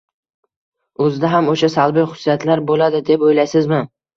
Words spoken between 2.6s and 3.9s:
bo‘ladi, deb o‘ylaysizmi?